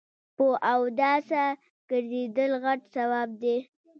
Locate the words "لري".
3.41-3.57